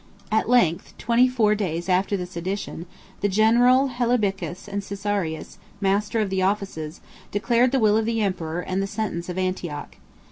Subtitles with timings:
[0.31, 2.87] At length, twenty four days after the sedition,
[3.19, 8.61] the general Hellebicus and Caesarius, master of the offices, declared the will of the emperor,
[8.61, 9.97] and the sentence of Antioch.